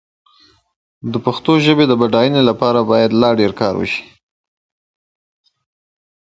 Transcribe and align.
Their 1.03 1.21
presence 1.21 1.45
served 1.63 1.79
as 1.81 1.89
a 1.89 1.95
deterrent 1.95 2.35
in 2.35 2.43
the 2.47 2.53
escalating 2.53 3.55
crisis. 3.55 4.01